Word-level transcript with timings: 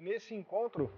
Nesse 0.00 0.34
encontro, 0.34 0.90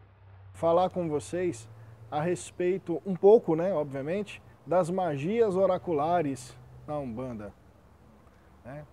falar 0.55 0.91
com 0.91 1.09
vocês 1.09 1.69
a 2.11 2.21
respeito, 2.21 3.02
um 3.05 3.16
pouco, 3.16 3.57
né, 3.57 3.73
obviamente, 3.73 4.41
das 4.66 4.89
magias 4.91 5.57
oraculares 5.57 6.57
na 6.87 6.98
Umbanda. 6.98 7.52
Né? 8.65 8.87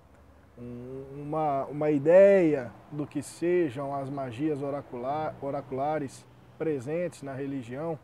uma, 1.16 1.66
uma 1.66 1.90
ideia 1.90 2.72
do 2.92 3.08
que 3.08 3.22
sejam 3.22 3.96
as 3.96 4.10
magias 4.10 4.62
oracular, 4.62 5.36
oraculares 5.42 6.26
presentes 6.58 7.24
na 7.24 7.34
religião 7.34 7.98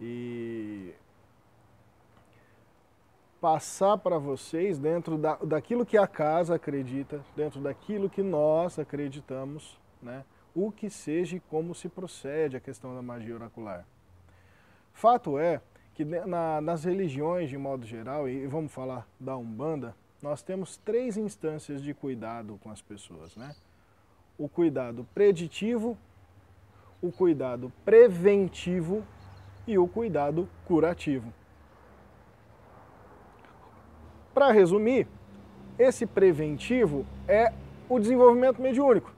e 0.00 0.94
passar 3.40 3.98
para 3.98 4.18
vocês 4.18 4.78
dentro 4.78 5.18
da, 5.18 5.36
daquilo 5.36 5.84
que 5.84 5.96
a 5.96 6.06
casa 6.06 6.54
acredita, 6.54 7.24
dentro 7.34 7.60
daquilo 7.60 8.08
que 8.08 8.22
nós 8.22 8.78
acreditamos, 8.78 9.78
né, 10.00 10.24
o 10.66 10.72
que 10.72 10.90
seja 10.90 11.36
e 11.36 11.40
como 11.40 11.74
se 11.74 11.88
procede 11.88 12.56
a 12.56 12.60
questão 12.60 12.94
da 12.94 13.00
magia 13.00 13.34
oracular. 13.34 13.86
Fato 14.92 15.38
é 15.38 15.60
que 15.94 16.04
na, 16.04 16.60
nas 16.60 16.84
religiões 16.84 17.48
de 17.48 17.56
modo 17.56 17.86
geral, 17.86 18.28
e 18.28 18.46
vamos 18.46 18.72
falar 18.72 19.06
da 19.20 19.36
Umbanda, 19.36 19.94
nós 20.20 20.42
temos 20.42 20.76
três 20.76 21.16
instâncias 21.16 21.80
de 21.80 21.94
cuidado 21.94 22.58
com 22.60 22.70
as 22.70 22.82
pessoas, 22.82 23.36
né? 23.36 23.54
O 24.36 24.48
cuidado 24.48 25.06
preditivo, 25.14 25.96
o 27.00 27.12
cuidado 27.12 27.72
preventivo 27.84 29.04
e 29.66 29.78
o 29.78 29.86
cuidado 29.86 30.48
curativo. 30.64 31.32
Para 34.34 34.50
resumir, 34.50 35.06
esse 35.78 36.04
preventivo 36.04 37.06
é 37.28 37.52
o 37.88 38.00
desenvolvimento 38.00 38.60
mediúnico. 38.60 39.17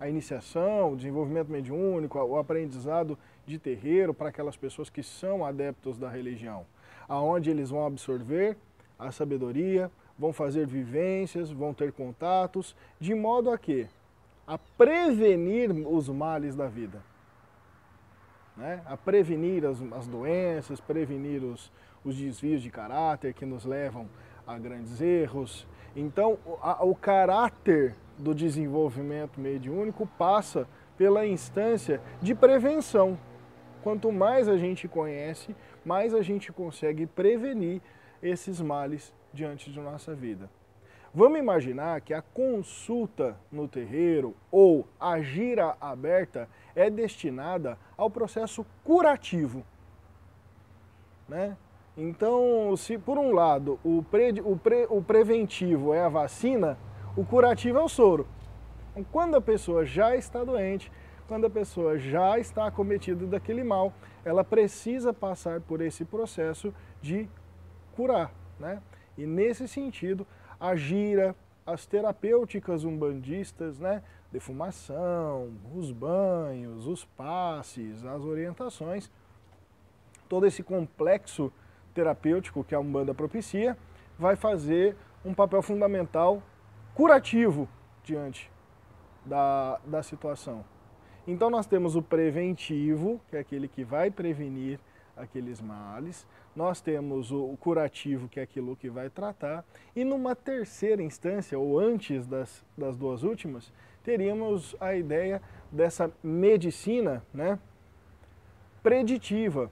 A 0.00 0.08
iniciação, 0.08 0.92
o 0.92 0.96
desenvolvimento 0.96 1.48
mediúnico, 1.48 2.18
o 2.18 2.38
aprendizado 2.38 3.18
de 3.46 3.58
terreiro 3.58 4.14
para 4.14 4.28
aquelas 4.28 4.56
pessoas 4.56 4.88
que 4.88 5.02
são 5.02 5.44
adeptos 5.44 5.98
da 5.98 6.08
religião, 6.08 6.64
aonde 7.08 7.50
eles 7.50 7.70
vão 7.70 7.84
absorver 7.84 8.56
a 8.98 9.10
sabedoria, 9.10 9.90
vão 10.18 10.32
fazer 10.32 10.66
vivências, 10.66 11.50
vão 11.50 11.72
ter 11.72 11.92
contatos, 11.92 12.76
de 13.00 13.14
modo 13.14 13.50
a 13.50 13.58
que 13.58 13.88
a 14.46 14.56
prevenir 14.56 15.70
os 15.70 16.08
males 16.08 16.56
da 16.56 16.66
vida. 16.66 17.02
Né? 18.56 18.82
A 18.86 18.96
prevenir 18.96 19.64
as, 19.66 19.80
as 19.92 20.06
doenças, 20.08 20.80
prevenir 20.80 21.44
os, 21.44 21.70
os 22.04 22.16
desvios 22.16 22.62
de 22.62 22.70
caráter 22.70 23.34
que 23.34 23.44
nos 23.44 23.64
levam 23.64 24.08
a 24.46 24.58
grandes 24.58 25.00
erros. 25.00 25.66
Então, 25.94 26.38
a, 26.62 26.82
o 26.84 26.94
caráter 26.94 27.94
do 28.18 28.34
desenvolvimento 28.34 29.40
mediúnico 29.40 30.06
passa 30.18 30.66
pela 30.96 31.26
instância 31.26 32.00
de 32.20 32.34
prevenção. 32.34 33.18
Quanto 33.82 34.10
mais 34.10 34.48
a 34.48 34.56
gente 34.56 34.88
conhece, 34.88 35.54
mais 35.84 36.12
a 36.12 36.20
gente 36.20 36.52
consegue 36.52 37.06
prevenir 37.06 37.80
esses 38.22 38.60
males 38.60 39.14
diante 39.32 39.70
de 39.70 39.80
nossa 39.80 40.14
vida. 40.14 40.50
Vamos 41.14 41.38
imaginar 41.38 42.00
que 42.00 42.12
a 42.12 42.20
consulta 42.20 43.36
no 43.50 43.66
terreiro 43.66 44.34
ou 44.50 44.86
a 45.00 45.20
gira 45.20 45.76
aberta 45.80 46.48
é 46.76 46.90
destinada 46.90 47.78
ao 47.96 48.10
processo 48.10 48.66
curativo. 48.84 49.64
Né? 51.28 51.56
Então, 51.96 52.76
se 52.76 52.98
por 52.98 53.18
um 53.18 53.32
lado 53.32 53.78
o, 53.82 54.02
pre, 54.02 54.40
o, 54.40 54.56
pre, 54.56 54.86
o 54.90 55.02
preventivo 55.02 55.94
é 55.94 56.02
a 56.02 56.08
vacina, 56.08 56.78
o 57.18 57.24
curativo 57.24 57.78
é 57.78 57.82
o 57.82 57.88
soro. 57.88 58.28
Então, 58.92 59.04
quando 59.10 59.34
a 59.34 59.40
pessoa 59.40 59.84
já 59.84 60.14
está 60.14 60.44
doente, 60.44 60.92
quando 61.26 61.46
a 61.46 61.50
pessoa 61.50 61.98
já 61.98 62.38
está 62.38 62.68
acometida 62.68 63.26
daquele 63.26 63.64
mal, 63.64 63.92
ela 64.24 64.44
precisa 64.44 65.12
passar 65.12 65.60
por 65.60 65.80
esse 65.80 66.04
processo 66.04 66.72
de 67.02 67.28
curar. 67.96 68.32
Né? 68.56 68.80
E 69.16 69.26
nesse 69.26 69.66
sentido, 69.66 70.24
a 70.60 70.76
gira, 70.76 71.34
as 71.66 71.86
terapêuticas 71.86 72.84
umbandistas, 72.84 73.80
né? 73.80 74.00
defumação, 74.30 75.50
os 75.74 75.90
banhos, 75.90 76.86
os 76.86 77.04
passes, 77.04 78.04
as 78.04 78.22
orientações, 78.22 79.10
todo 80.28 80.46
esse 80.46 80.62
complexo 80.62 81.52
terapêutico 81.92 82.62
que 82.62 82.76
a 82.76 82.78
Umbanda 82.78 83.12
propicia, 83.12 83.76
vai 84.16 84.36
fazer 84.36 84.94
um 85.24 85.34
papel 85.34 85.62
fundamental 85.62 86.40
curativo 86.98 87.68
diante 88.02 88.50
da, 89.24 89.78
da 89.86 90.02
situação. 90.02 90.64
Então 91.28 91.48
nós 91.48 91.64
temos 91.64 91.94
o 91.94 92.02
preventivo, 92.02 93.20
que 93.28 93.36
é 93.36 93.38
aquele 93.38 93.68
que 93.68 93.84
vai 93.84 94.10
prevenir 94.10 94.80
aqueles 95.16 95.60
males, 95.60 96.26
nós 96.56 96.80
temos 96.80 97.30
o 97.30 97.56
curativo, 97.60 98.28
que 98.28 98.40
é 98.40 98.42
aquilo 98.42 98.74
que 98.74 98.90
vai 98.90 99.08
tratar, 99.08 99.64
e 99.94 100.02
numa 100.02 100.34
terceira 100.34 101.00
instância, 101.00 101.56
ou 101.56 101.78
antes 101.78 102.26
das, 102.26 102.66
das 102.76 102.96
duas 102.96 103.22
últimas, 103.22 103.72
teríamos 104.02 104.74
a 104.80 104.92
ideia 104.96 105.40
dessa 105.70 106.10
medicina 106.20 107.24
né, 107.32 107.60
preditiva, 108.82 109.70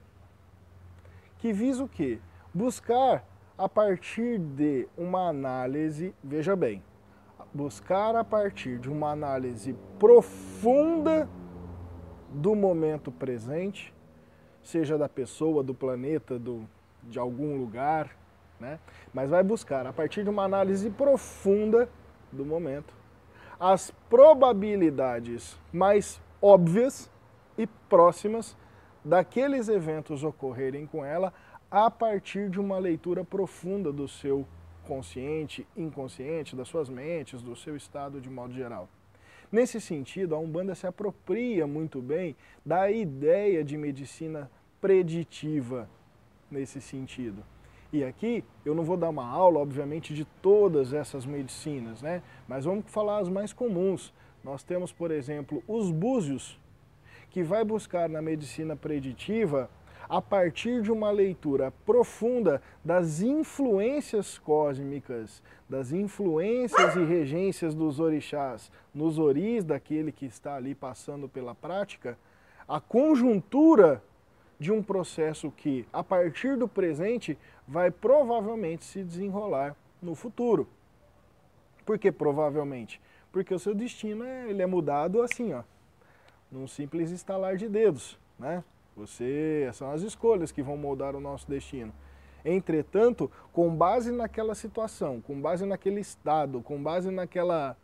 que 1.39 1.51
visa 1.51 1.83
o 1.83 1.89
quê? 1.89 2.19
Buscar 2.53 3.25
a 3.57 3.67
partir 3.67 4.39
de 4.39 4.87
uma 4.97 5.27
análise, 5.27 6.15
veja 6.23 6.55
bem, 6.55 6.81
buscar 7.57 8.15
a 8.15 8.23
partir 8.23 8.77
de 8.77 8.87
uma 8.87 9.09
análise 9.09 9.75
profunda 9.97 11.27
do 12.29 12.53
momento 12.53 13.11
presente, 13.11 13.91
seja 14.61 14.95
da 14.95 15.09
pessoa, 15.09 15.63
do 15.63 15.73
planeta, 15.73 16.37
do, 16.37 16.69
de 17.01 17.17
algum 17.17 17.57
lugar, 17.57 18.15
né? 18.59 18.79
mas 19.11 19.31
vai 19.31 19.41
buscar, 19.41 19.87
a 19.87 19.91
partir 19.91 20.23
de 20.23 20.29
uma 20.29 20.43
análise 20.43 20.87
profunda 20.91 21.89
do 22.31 22.45
momento, 22.45 22.93
as 23.59 23.89
probabilidades 24.07 25.57
mais 25.73 26.21
óbvias 26.39 27.09
e 27.57 27.65
próximas 27.65 28.55
daqueles 29.03 29.67
eventos 29.67 30.23
ocorrerem 30.23 30.85
com 30.85 31.03
ela 31.03 31.33
a 31.71 31.89
partir 31.89 32.51
de 32.51 32.59
uma 32.59 32.77
leitura 32.77 33.23
profunda 33.23 33.91
do 33.91 34.07
seu 34.07 34.45
consciente, 34.87 35.67
inconsciente, 35.75 36.55
das 36.55 36.69
suas 36.69 36.89
mentes, 36.89 37.41
do 37.41 37.55
seu 37.55 37.75
estado 37.75 38.21
de 38.21 38.29
modo 38.29 38.53
geral. 38.53 38.87
Nesse 39.51 39.79
sentido, 39.81 40.33
a 40.33 40.39
Umbanda 40.39 40.73
se 40.73 40.87
apropria 40.87 41.67
muito 41.67 42.01
bem 42.01 42.35
da 42.65 42.89
ideia 42.89 43.63
de 43.63 43.77
medicina 43.77 44.49
preditiva 44.79 45.89
nesse 46.49 46.79
sentido. 46.81 47.43
E 47.91 48.03
aqui 48.03 48.43
eu 48.65 48.73
não 48.73 48.83
vou 48.83 48.97
dar 48.97 49.09
uma 49.09 49.25
aula, 49.25 49.59
obviamente, 49.59 50.13
de 50.13 50.25
todas 50.41 50.93
essas 50.93 51.25
medicinas, 51.25 52.01
né? 52.01 52.21
mas 52.47 52.65
vamos 52.65 52.85
falar 52.87 53.19
as 53.19 53.29
mais 53.29 53.53
comuns. 53.53 54.13
Nós 54.43 54.63
temos, 54.63 54.91
por 54.91 55.11
exemplo, 55.11 55.63
os 55.67 55.91
búzios, 55.91 56.59
que 57.29 57.43
vai 57.43 57.63
buscar 57.63 58.09
na 58.09 58.21
medicina 58.21 58.75
preditiva 58.75 59.69
a 60.09 60.21
partir 60.21 60.81
de 60.81 60.91
uma 60.91 61.11
leitura 61.11 61.71
profunda 61.85 62.61
das 62.83 63.21
influências 63.21 64.37
cósmicas, 64.37 65.43
das 65.69 65.91
influências 65.91 66.95
e 66.95 67.03
regências 67.03 67.75
dos 67.75 67.99
orixás 67.99 68.71
nos 68.93 69.19
oris 69.19 69.63
daquele 69.63 70.11
que 70.11 70.25
está 70.25 70.55
ali 70.55 70.73
passando 70.73 71.27
pela 71.27 71.53
prática, 71.53 72.17
a 72.67 72.79
conjuntura 72.79 74.01
de 74.59 74.71
um 74.71 74.81
processo 74.81 75.51
que, 75.51 75.85
a 75.91 76.03
partir 76.03 76.57
do 76.57 76.67
presente, 76.67 77.37
vai 77.67 77.91
provavelmente 77.91 78.85
se 78.85 79.03
desenrolar 79.03 79.75
no 80.01 80.15
futuro. 80.15 80.67
Por 81.85 81.99
que 81.99 82.11
provavelmente? 82.11 82.99
Porque 83.31 83.53
o 83.53 83.59
seu 83.59 83.75
destino 83.75 84.23
é, 84.23 84.49
ele 84.49 84.61
é 84.61 84.65
mudado 84.65 85.21
assim, 85.21 85.53
ó, 85.53 85.63
num 86.51 86.67
simples 86.67 87.11
estalar 87.11 87.55
de 87.55 87.67
dedos, 87.67 88.17
né? 88.39 88.63
Você, 88.97 89.69
são 89.73 89.91
as 89.91 90.01
escolhas 90.01 90.51
que 90.51 90.63
vão 90.63 90.75
moldar 90.75 91.15
o 91.15 91.19
nosso 91.19 91.47
destino. 91.47 91.93
Entretanto, 92.43 93.31
com 93.53 93.75
base 93.75 94.11
naquela 94.11 94.55
situação, 94.55 95.21
com 95.21 95.39
base 95.39 95.65
naquele 95.65 95.99
estado, 95.99 96.61
com 96.61 96.81
base 96.81 97.11
naquela 97.11 97.77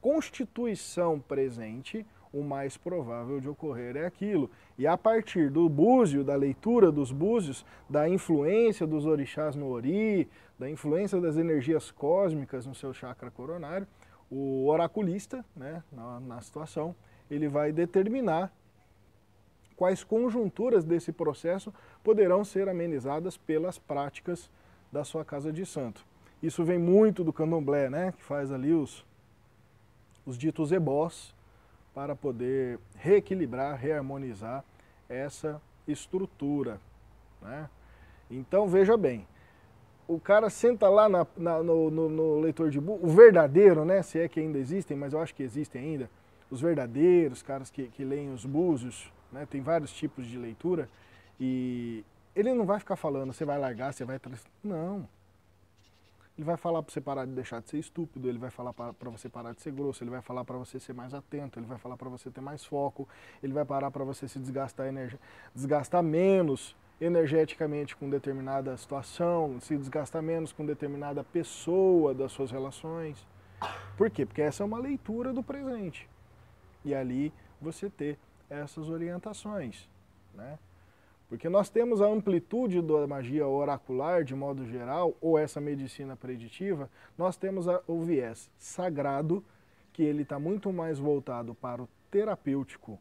constituição 0.00 1.18
presente, 1.18 2.06
o 2.32 2.42
mais 2.42 2.76
provável 2.76 3.40
de 3.40 3.48
ocorrer 3.48 3.96
é 3.96 4.06
aquilo. 4.06 4.48
E 4.78 4.86
a 4.86 4.96
partir 4.96 5.50
do 5.50 5.68
búzio, 5.68 6.22
da 6.22 6.34
leitura 6.36 6.92
dos 6.92 7.10
búzios, 7.10 7.66
da 7.90 8.08
influência 8.08 8.86
dos 8.86 9.04
orixás 9.04 9.56
no 9.56 9.68
ori, 9.68 10.28
da 10.58 10.70
influência 10.70 11.20
das 11.20 11.36
energias 11.36 11.90
cósmicas 11.90 12.66
no 12.66 12.74
seu 12.74 12.94
chakra 12.94 13.30
coronário, 13.30 13.86
o 14.30 14.68
oraculista, 14.68 15.44
né, 15.54 15.82
na, 15.92 16.20
na 16.20 16.40
situação, 16.40 16.94
ele 17.30 17.48
vai 17.48 17.72
determinar 17.72 18.52
quais 19.82 20.04
conjunturas 20.04 20.84
desse 20.84 21.10
processo 21.10 21.74
poderão 22.04 22.44
ser 22.44 22.68
amenizadas 22.68 23.36
pelas 23.36 23.80
práticas 23.80 24.48
da 24.92 25.02
sua 25.02 25.24
casa 25.24 25.52
de 25.52 25.66
santo. 25.66 26.06
Isso 26.40 26.62
vem 26.62 26.78
muito 26.78 27.24
do 27.24 27.32
candomblé, 27.32 27.90
né, 27.90 28.12
que 28.16 28.22
faz 28.22 28.52
ali 28.52 28.72
os, 28.72 29.04
os 30.24 30.38
ditos 30.38 30.70
ebós, 30.70 31.34
para 31.92 32.14
poder 32.14 32.78
reequilibrar, 32.94 33.76
reharmonizar 33.76 34.64
essa 35.08 35.60
estrutura. 35.88 36.80
Né? 37.40 37.68
Então 38.30 38.68
veja 38.68 38.96
bem, 38.96 39.26
o 40.06 40.20
cara 40.20 40.48
senta 40.48 40.88
lá 40.88 41.08
na, 41.08 41.26
na, 41.36 41.60
no, 41.60 41.90
no, 41.90 42.08
no, 42.08 42.40
leitor 42.40 42.70
de 42.70 42.80
búzios, 42.80 43.10
o 43.10 43.12
verdadeiro, 43.12 43.84
né? 43.84 44.00
Se 44.00 44.20
é 44.20 44.28
que 44.28 44.38
ainda 44.38 44.58
existem, 44.58 44.96
mas 44.96 45.12
eu 45.12 45.20
acho 45.20 45.34
que 45.34 45.42
existem 45.42 45.82
ainda, 45.82 46.08
os 46.48 46.60
verdadeiros, 46.60 47.42
caras 47.42 47.68
que, 47.68 47.88
que 47.88 48.04
leem 48.04 48.32
os 48.32 48.46
búzios, 48.46 49.12
né? 49.32 49.46
Tem 49.46 49.60
vários 49.60 49.92
tipos 49.92 50.26
de 50.26 50.36
leitura 50.38 50.88
e 51.40 52.04
ele 52.34 52.52
não 52.52 52.64
vai 52.64 52.78
ficar 52.78 52.96
falando, 52.96 53.32
você 53.32 53.44
vai 53.44 53.58
largar, 53.58 53.92
você 53.92 54.04
vai... 54.04 54.20
Não. 54.62 55.08
Ele 56.36 56.46
vai 56.46 56.56
falar 56.56 56.82
para 56.82 56.92
você 56.92 57.00
parar 57.00 57.26
de 57.26 57.32
deixar 57.32 57.60
de 57.60 57.68
ser 57.68 57.78
estúpido, 57.78 58.28
ele 58.28 58.38
vai 58.38 58.50
falar 58.50 58.72
para 58.72 59.10
você 59.10 59.28
parar 59.28 59.52
de 59.52 59.60
ser 59.60 59.70
grosso, 59.70 60.02
ele 60.02 60.10
vai 60.10 60.22
falar 60.22 60.44
para 60.44 60.56
você 60.56 60.80
ser 60.80 60.94
mais 60.94 61.12
atento, 61.12 61.58
ele 61.58 61.66
vai 61.66 61.76
falar 61.76 61.96
para 61.96 62.08
você 62.08 62.30
ter 62.30 62.40
mais 62.40 62.64
foco, 62.64 63.06
ele 63.42 63.52
vai 63.52 63.64
parar 63.64 63.90
para 63.90 64.02
você 64.02 64.26
se 64.26 64.38
desgastar, 64.38 64.86
energia, 64.86 65.20
desgastar 65.54 66.02
menos 66.02 66.74
energeticamente 66.98 67.96
com 67.96 68.08
determinada 68.08 68.74
situação, 68.76 69.60
se 69.60 69.76
desgastar 69.76 70.22
menos 70.22 70.52
com 70.52 70.64
determinada 70.64 71.22
pessoa 71.22 72.14
das 72.14 72.32
suas 72.32 72.50
relações. 72.50 73.26
Por 73.96 74.08
quê? 74.08 74.24
Porque 74.24 74.40
essa 74.40 74.62
é 74.62 74.66
uma 74.66 74.78
leitura 74.78 75.32
do 75.32 75.42
presente. 75.42 76.08
E 76.84 76.94
ali 76.94 77.32
você 77.60 77.90
ter 77.90 78.18
essas 78.52 78.88
orientações, 78.88 79.88
né? 80.34 80.58
Porque 81.28 81.48
nós 81.48 81.70
temos 81.70 82.02
a 82.02 82.06
amplitude 82.06 82.82
da 82.82 83.06
magia 83.06 83.46
oracular, 83.48 84.22
de 84.22 84.34
modo 84.34 84.66
geral, 84.66 85.16
ou 85.18 85.38
essa 85.38 85.62
medicina 85.62 86.14
preditiva, 86.14 86.90
nós 87.16 87.38
temos 87.38 87.66
a, 87.66 87.80
o 87.86 88.02
viés 88.02 88.50
sagrado, 88.58 89.42
que 89.94 90.02
ele 90.02 90.24
está 90.24 90.38
muito 90.38 90.70
mais 90.70 90.98
voltado 90.98 91.54
para 91.54 91.82
o 91.82 91.88
terapêutico, 92.10 92.98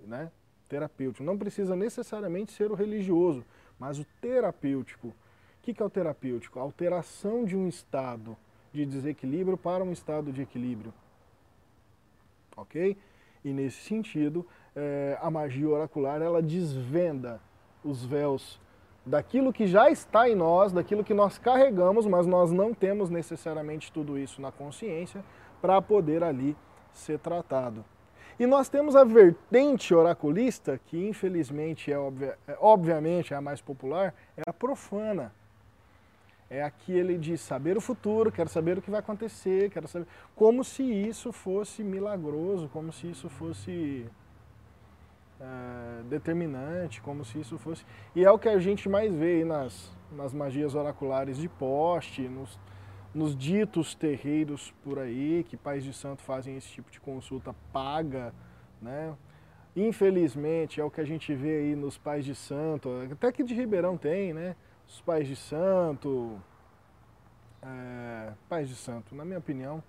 né? 0.00 0.30
Terapêutico. 0.68 1.22
Não 1.22 1.38
precisa 1.38 1.76
necessariamente 1.76 2.50
ser 2.50 2.72
o 2.72 2.74
religioso, 2.74 3.44
mas 3.78 3.98
o 3.98 4.04
terapêutico. 4.20 5.08
O 5.08 5.14
que, 5.62 5.72
que 5.72 5.82
é 5.82 5.86
o 5.86 5.90
terapêutico? 5.90 6.58
A 6.58 6.62
alteração 6.62 7.44
de 7.44 7.56
um 7.56 7.68
estado 7.68 8.36
de 8.72 8.84
desequilíbrio 8.84 9.56
para 9.56 9.84
um 9.84 9.92
estado 9.92 10.32
de 10.32 10.42
equilíbrio. 10.42 10.92
Ok? 12.56 12.98
E 13.44 13.52
nesse 13.52 13.82
sentido, 13.82 14.46
é, 14.74 15.18
a 15.20 15.30
magia 15.30 15.68
oracular 15.68 16.22
ela 16.22 16.42
desvenda 16.42 17.40
os 17.84 18.04
véus 18.04 18.60
daquilo 19.04 19.52
que 19.52 19.66
já 19.66 19.90
está 19.90 20.28
em 20.28 20.34
nós, 20.34 20.72
daquilo 20.72 21.04
que 21.04 21.12
nós 21.12 21.36
carregamos, 21.36 22.06
mas 22.06 22.26
nós 22.26 22.50
não 22.50 22.72
temos 22.72 23.10
necessariamente 23.10 23.92
tudo 23.92 24.18
isso 24.18 24.40
na 24.40 24.50
consciência 24.50 25.22
para 25.60 25.80
poder 25.82 26.24
ali 26.24 26.56
ser 26.92 27.18
tratado. 27.18 27.84
E 28.38 28.46
nós 28.46 28.68
temos 28.68 28.96
a 28.96 29.04
vertente 29.04 29.94
oraculista, 29.94 30.80
que 30.86 31.06
infelizmente 31.06 31.92
é, 31.92 31.98
obvia, 31.98 32.38
é 32.48 32.56
obviamente 32.58 33.32
é 33.32 33.36
a 33.36 33.40
mais 33.40 33.60
popular, 33.60 34.14
é 34.36 34.42
a 34.46 34.52
profana. 34.52 35.32
É 36.54 36.62
aquele 36.62 37.18
de 37.18 37.36
saber 37.36 37.76
o 37.76 37.80
futuro, 37.80 38.30
quero 38.30 38.48
saber 38.48 38.78
o 38.78 38.82
que 38.82 38.88
vai 38.88 39.00
acontecer, 39.00 39.70
quero 39.70 39.88
saber. 39.88 40.06
Como 40.36 40.62
se 40.62 40.84
isso 40.84 41.32
fosse 41.32 41.82
milagroso, 41.82 42.68
como 42.68 42.92
se 42.92 43.10
isso 43.10 43.28
fosse 43.28 44.06
é, 45.40 46.02
determinante, 46.04 47.02
como 47.02 47.24
se 47.24 47.40
isso 47.40 47.58
fosse. 47.58 47.84
E 48.14 48.24
é 48.24 48.30
o 48.30 48.38
que 48.38 48.48
a 48.48 48.60
gente 48.60 48.88
mais 48.88 49.12
vê 49.12 49.38
aí 49.38 49.44
nas, 49.44 49.92
nas 50.12 50.32
magias 50.32 50.76
oraculares 50.76 51.38
de 51.38 51.48
poste, 51.48 52.22
nos, 52.28 52.56
nos 53.12 53.36
ditos 53.36 53.92
terreiros 53.96 54.72
por 54.84 55.00
aí, 55.00 55.44
que 55.48 55.56
pais 55.56 55.82
de 55.82 55.92
santo 55.92 56.22
fazem 56.22 56.56
esse 56.56 56.68
tipo 56.68 56.88
de 56.88 57.00
consulta 57.00 57.52
paga, 57.72 58.32
né? 58.80 59.12
Infelizmente 59.74 60.80
é 60.80 60.84
o 60.84 60.90
que 60.90 61.00
a 61.00 61.04
gente 61.04 61.34
vê 61.34 61.56
aí 61.56 61.74
nos 61.74 61.98
pais 61.98 62.24
de 62.24 62.36
santo, 62.36 62.88
até 63.10 63.32
que 63.32 63.42
de 63.42 63.54
Ribeirão 63.54 63.96
tem, 63.96 64.32
né? 64.32 64.54
Os 64.86 65.00
pais 65.00 65.26
de 65.26 65.36
santo, 65.36 66.40
é, 67.62 68.32
pais 68.48 68.68
de 68.68 68.74
santo, 68.74 69.14
na 69.14 69.24
minha 69.24 69.38
opinião, 69.38 69.82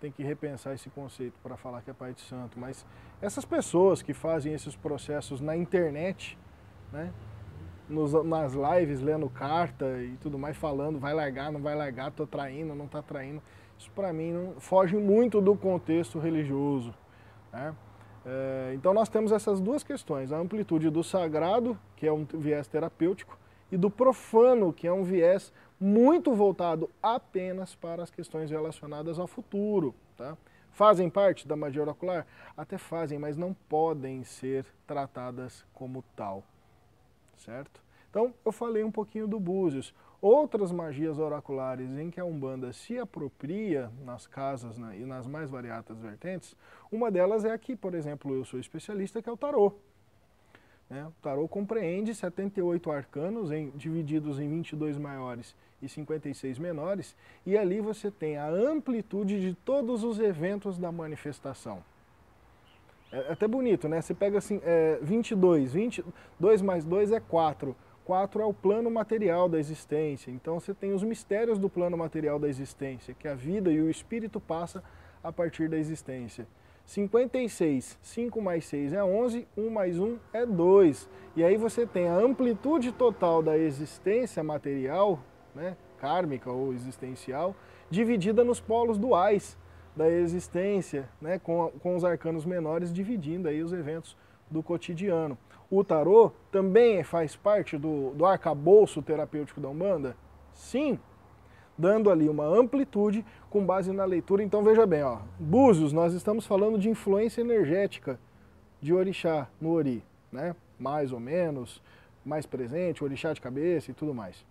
tem 0.00 0.10
que 0.10 0.22
repensar 0.22 0.74
esse 0.74 0.88
conceito 0.88 1.38
para 1.42 1.56
falar 1.56 1.82
que 1.82 1.90
é 1.90 1.92
pai 1.92 2.14
de 2.14 2.22
santo. 2.22 2.58
Mas 2.58 2.86
essas 3.20 3.44
pessoas 3.44 4.00
que 4.00 4.14
fazem 4.14 4.54
esses 4.54 4.74
processos 4.74 5.40
na 5.40 5.54
internet, 5.56 6.38
né? 6.90 7.12
Nos, 7.88 8.12
nas 8.24 8.52
lives, 8.52 9.00
lendo 9.00 9.28
carta 9.28 9.84
e 10.00 10.16
tudo 10.20 10.38
mais, 10.38 10.56
falando, 10.56 11.00
vai 11.00 11.12
largar, 11.12 11.50
não 11.50 11.60
vai 11.60 11.74
largar, 11.74 12.12
tô 12.12 12.24
traindo, 12.24 12.72
não 12.72 12.86
tá 12.86 13.02
traindo. 13.02 13.42
Isso 13.76 13.90
para 13.90 14.12
mim 14.12 14.32
não, 14.32 14.60
foge 14.60 14.96
muito 14.96 15.40
do 15.40 15.56
contexto 15.56 16.20
religioso. 16.20 16.94
Né? 17.52 17.74
É, 18.24 18.72
então 18.76 18.94
nós 18.94 19.08
temos 19.08 19.32
essas 19.32 19.58
duas 19.58 19.82
questões, 19.82 20.30
a 20.30 20.36
amplitude 20.36 20.88
do 20.88 21.02
sagrado, 21.02 21.76
que 21.96 22.06
é 22.06 22.12
um 22.12 22.24
viés 22.24 22.68
terapêutico, 22.68 23.36
e 23.70 23.76
do 23.76 23.90
profano, 23.90 24.72
que 24.72 24.86
é 24.86 24.92
um 24.92 25.04
viés 25.04 25.52
muito 25.80 26.34
voltado 26.34 26.90
apenas 27.02 27.74
para 27.74 28.02
as 28.02 28.10
questões 28.10 28.50
relacionadas 28.50 29.18
ao 29.18 29.26
futuro. 29.26 29.94
Tá? 30.16 30.36
Fazem 30.72 31.08
parte 31.08 31.48
da 31.48 31.56
magia 31.56 31.82
oracular? 31.82 32.26
Até 32.56 32.76
fazem, 32.76 33.18
mas 33.18 33.36
não 33.36 33.54
podem 33.68 34.22
ser 34.24 34.66
tratadas 34.86 35.64
como 35.72 36.04
tal. 36.14 36.42
Certo? 37.36 37.82
Então, 38.10 38.34
eu 38.44 38.52
falei 38.52 38.82
um 38.82 38.90
pouquinho 38.90 39.26
do 39.26 39.38
Búzios. 39.38 39.94
Outras 40.20 40.70
magias 40.70 41.18
oraculares 41.18 41.90
em 41.96 42.10
que 42.10 42.20
a 42.20 42.24
Umbanda 42.24 42.72
se 42.74 42.98
apropria 42.98 43.90
nas 44.04 44.26
casas 44.26 44.76
né, 44.76 44.98
e 44.98 45.06
nas 45.06 45.26
mais 45.26 45.48
variadas 45.48 45.98
vertentes, 45.98 46.54
uma 46.92 47.10
delas 47.10 47.44
é 47.44 47.52
aqui, 47.52 47.74
por 47.74 47.94
exemplo, 47.94 48.34
eu 48.34 48.44
sou 48.44 48.60
especialista, 48.60 49.22
que 49.22 49.30
é 49.30 49.32
o 49.32 49.36
tarô. 49.36 49.72
Né? 50.90 51.06
O 51.06 51.12
tarô 51.22 51.46
compreende 51.46 52.12
78 52.12 52.90
arcanos 52.90 53.52
em, 53.52 53.70
divididos 53.70 54.40
em 54.40 54.48
22 54.48 54.98
maiores 54.98 55.54
e 55.80 55.88
56 55.88 56.58
menores, 56.58 57.16
e 57.46 57.56
ali 57.56 57.80
você 57.80 58.10
tem 58.10 58.36
a 58.36 58.48
amplitude 58.48 59.40
de 59.40 59.54
todos 59.54 60.02
os 60.02 60.18
eventos 60.18 60.76
da 60.76 60.90
manifestação. 60.90 61.82
É, 63.12 63.18
é 63.28 63.32
até 63.32 63.46
bonito, 63.46 63.88
né? 63.88 64.02
Você 64.02 64.12
pega 64.12 64.38
assim, 64.38 64.60
é, 64.64 64.98
22, 65.00 65.72
20, 65.72 66.04
2 66.38 66.60
mais 66.60 66.84
2 66.84 67.12
é 67.12 67.20
4. 67.20 67.74
4 68.04 68.42
é 68.42 68.44
o 68.44 68.52
plano 68.52 68.90
material 68.90 69.48
da 69.48 69.58
existência. 69.58 70.32
Então 70.32 70.58
você 70.58 70.74
tem 70.74 70.92
os 70.92 71.04
mistérios 71.04 71.58
do 71.58 71.70
plano 71.70 71.96
material 71.96 72.38
da 72.38 72.48
existência, 72.48 73.14
que 73.14 73.28
a 73.28 73.34
vida 73.34 73.70
e 73.70 73.80
o 73.80 73.88
espírito 73.88 74.40
passa 74.40 74.82
a 75.22 75.30
partir 75.30 75.68
da 75.68 75.78
existência. 75.78 76.46
56, 76.90 78.00
5 78.02 78.42
mais 78.42 78.64
6 78.64 78.92
é 78.94 79.04
11, 79.04 79.46
1 79.56 79.70
mais 79.70 79.96
1 79.96 80.18
é 80.32 80.44
2. 80.44 81.08
E 81.36 81.44
aí 81.44 81.56
você 81.56 81.86
tem 81.86 82.08
a 82.08 82.16
amplitude 82.16 82.90
total 82.90 83.40
da 83.40 83.56
existência 83.56 84.42
material, 84.42 85.20
né, 85.54 85.76
kármica 85.98 86.50
ou 86.50 86.74
existencial, 86.74 87.54
dividida 87.88 88.42
nos 88.42 88.58
polos 88.58 88.98
duais 88.98 89.56
da 89.94 90.10
existência, 90.10 91.08
né, 91.20 91.38
com, 91.38 91.70
com 91.80 91.94
os 91.94 92.04
arcanos 92.04 92.44
menores 92.44 92.92
dividindo 92.92 93.46
aí 93.46 93.62
os 93.62 93.72
eventos 93.72 94.16
do 94.50 94.60
cotidiano. 94.60 95.38
O 95.70 95.84
tarô 95.84 96.32
também 96.50 97.04
faz 97.04 97.36
parte 97.36 97.78
do, 97.78 98.10
do 98.16 98.26
arcabouço 98.26 99.00
terapêutico 99.00 99.60
da 99.60 99.68
Umbanda? 99.68 100.16
Sim, 100.52 100.98
dando 101.80 102.10
ali 102.10 102.28
uma 102.28 102.44
amplitude 102.44 103.24
com 103.48 103.64
base 103.64 103.90
na 103.92 104.04
leitura. 104.04 104.42
Então 104.42 104.62
veja 104.62 104.86
bem, 104.86 105.02
ó, 105.02 105.18
Búzios, 105.38 105.92
nós 105.92 106.12
estamos 106.12 106.46
falando 106.46 106.78
de 106.78 106.90
influência 106.90 107.40
energética 107.40 108.20
de 108.80 108.92
orixá 108.92 109.48
no 109.60 109.72
ori, 109.72 110.04
né? 110.30 110.54
mais 110.78 111.12
ou 111.12 111.20
menos, 111.20 111.82
mais 112.24 112.46
presente, 112.46 113.02
orixá 113.02 113.32
de 113.32 113.40
cabeça 113.40 113.90
e 113.90 113.94
tudo 113.94 114.14
mais. 114.14 114.44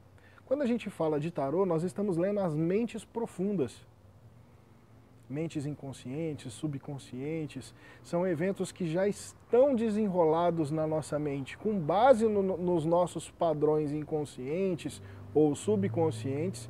Quando 0.46 0.64
a 0.64 0.66
gente 0.66 0.90
fala 0.90 1.20
de 1.20 1.30
tarô, 1.30 1.66
nós 1.66 1.84
estamos 1.84 2.18
lendo 2.18 2.40
as 2.40 2.56
mentes 2.56 3.06
profundas. 3.06 3.88
Mentes 5.30 5.68
inconscientes, 5.68 6.52
subconscientes, 6.54 7.72
são 8.02 8.26
eventos 8.26 8.72
que 8.72 8.88
já 8.88 9.08
estão 9.08 9.76
desenrolados 9.76 10.72
na 10.72 10.88
nossa 10.88 11.20
mente, 11.20 11.56
com 11.56 11.80
base 11.80 12.28
no, 12.28 12.58
nos 12.58 12.84
nossos 12.84 13.30
padrões 13.30 13.92
inconscientes 13.92 15.00
ou 15.36 15.56
subconscientes, 15.56 16.68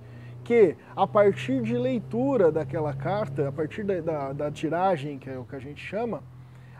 que 0.50 0.76
a 0.96 1.06
partir 1.06 1.62
de 1.62 1.78
leitura 1.78 2.52
daquela 2.52 2.92
carta, 2.92 3.50
a 3.50 3.52
partir 3.52 3.84
da, 3.84 4.02
da, 4.02 4.34
da 4.34 4.52
tiragem, 4.52 5.20
que 5.20 5.30
é 5.30 5.38
o 5.38 5.46
que 5.46 5.56
a 5.56 5.60
gente 5.60 5.80
chama, 5.80 6.24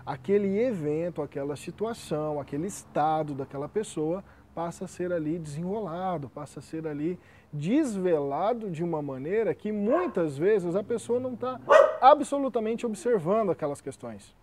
aquele 0.04 0.60
evento, 0.60 1.22
aquela 1.22 1.56
situação, 1.56 2.40
aquele 2.40 2.66
estado 2.66 3.36
daquela 3.36 3.70
pessoa 3.70 4.24
passa 4.56 4.86
a 4.86 4.88
ser 4.88 5.14
ali 5.14 5.38
desenrolado, 5.38 6.30
passa 6.30 6.58
a 6.58 6.64
ser 6.64 6.88
ali 6.88 7.20
desvelado 7.54 8.72
de 8.72 8.84
uma 8.84 9.04
maneira 9.04 9.54
que 9.54 9.72
muitas 9.72 10.36
vezes 10.36 10.76
a 10.76 10.84
pessoa 10.84 11.20
não 11.20 11.34
está 11.34 11.62
absolutamente 12.02 12.88
observando 12.88 13.52
aquelas 13.52 13.82
questões. 13.82 14.36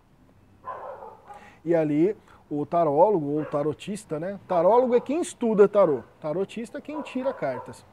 E 1.65 1.75
ali 1.75 2.15
o 2.49 2.65
tarólogo 2.65 3.39
ou 3.39 3.43
tarotista, 3.43 4.21
né? 4.21 4.39
Tarólogo 4.47 4.95
é 4.95 5.01
quem 5.01 5.19
estuda 5.19 5.67
tarô, 5.67 6.01
tarotista 6.17 6.77
é 6.77 6.81
quem 6.81 7.01
tira 7.01 7.33
cartas. 7.33 7.85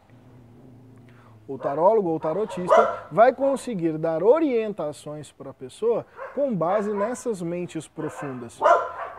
O 1.46 1.58
tarólogo 1.58 2.10
ou 2.10 2.20
tarotista 2.20 3.06
vai 3.10 3.32
conseguir 3.32 3.98
dar 3.98 4.22
orientações 4.22 5.30
para 5.30 5.50
a 5.50 5.54
pessoa 5.54 6.06
com 6.34 6.54
base 6.54 6.92
nessas 6.92 7.42
mentes 7.42 7.86
profundas, 7.86 8.58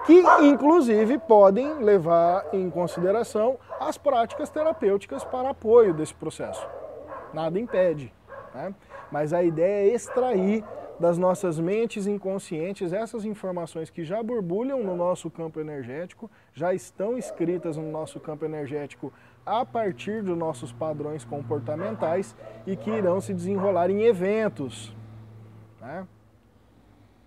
que 0.05 0.22
inclusive 0.41 1.17
podem 1.20 1.79
levar 1.79 2.46
em 2.53 2.70
consideração 2.70 3.58
as 3.79 3.98
práticas 3.98 4.50
terapêuticas 4.50 5.24
para 5.24 5.50
apoio 5.50 5.94
desse 5.94 6.13
processo. 6.13 6.67
Nada 7.34 7.60
impede. 7.60 8.13
Né? 8.53 8.74
Mas 9.12 9.34
a 9.34 9.44
ideia 9.44 9.91
é 9.91 9.94
extrair 9.94 10.63
das 11.00 11.17
nossas 11.17 11.60
mentes 11.60 12.08
inconscientes 12.08 12.94
essas 12.94 13.25
informações 13.25 13.89
que 13.89 14.03
já 14.03 14.24
borbulham 14.24 14.82
no 14.84 14.96
nosso 14.96 15.29
campo 15.29 15.60
energético, 15.60 16.32
já 16.53 16.74
estão 16.74 17.17
escritas 17.17 17.75
no 17.75 17.91
nosso 17.91 18.20
campo 18.20 18.46
energético 18.46 19.12
a 19.46 19.66
partir 19.66 20.24
dos 20.24 20.38
nossos 20.38 20.72
padrões 20.72 21.24
comportamentais 21.24 22.36
e 22.66 22.75
que 22.75 22.90
irão 22.90 23.22
se 23.22 23.34
desenrolar 23.34 23.90
em 23.90 24.04
eventos. 24.04 24.96
Né? 25.80 26.08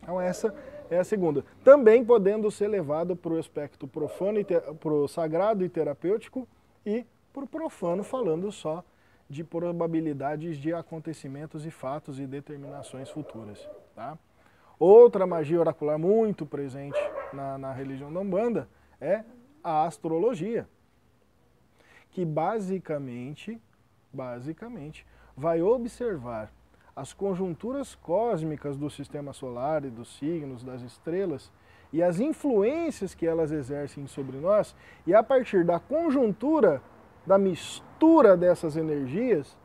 Então 0.03 0.21
essa 0.21 0.53
é 0.91 0.99
a 0.99 1.05
segunda. 1.05 1.45
Também 1.63 2.05
podendo 2.05 2.51
ser 2.51 2.69
levado 2.69 3.15
para 3.15 3.33
o 3.33 3.39
aspecto 3.39 3.87
profano, 3.87 4.41
para 4.81 4.93
o 4.93 5.07
sagrado 5.07 5.65
e 5.65 5.69
terapêutico 5.69 6.49
e 6.85 7.07
para 7.33 7.45
o 7.45 7.49
profano 7.49 8.03
falando 8.03 8.51
só 8.51 8.83
de 9.29 9.45
probabilidades 9.45 10.57
de 10.57 10.73
acontecimentos 10.73 11.67
e 11.67 11.71
fatos 11.71 12.19
e 12.19 12.27
determinações 12.27 13.11
futuras. 13.11 13.69
Tá? 13.95 14.19
Outra 14.79 15.27
magia 15.27 15.61
oracular 15.61 15.99
muito 15.99 16.47
presente 16.47 16.99
na, 17.33 17.59
na 17.59 17.73
religião 17.73 18.13
da 18.13 18.21
Umbanda 18.21 18.69
é 19.01 19.23
a 19.63 19.85
astrologia, 19.85 20.69
que 22.19 22.25
basicamente, 22.25 23.63
basicamente 24.13 25.07
vai 25.37 25.63
observar 25.63 26.51
as 26.97 27.13
conjunturas 27.13 27.95
cósmicas 27.95 28.77
do 28.77 28.91
sistema 28.91 29.33
solar 29.33 29.85
e 29.85 29.89
dos 29.89 30.19
signos, 30.19 30.65
das 30.65 30.83
estrelas, 30.83 31.53
e 31.93 32.03
as 32.03 32.19
influências 32.19 33.15
que 33.15 33.25
elas 33.25 33.53
exercem 33.53 34.09
sobre 34.09 34.37
nós, 34.39 34.75
e 35.07 35.15
a 35.15 35.23
partir 35.23 35.65
da 35.65 35.79
conjuntura 35.79 36.83
da 37.25 37.39
mistura 37.39 38.37
dessas 38.37 38.77
energias, 38.77 39.57